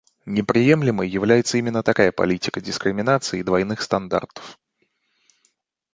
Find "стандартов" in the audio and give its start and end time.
3.83-4.57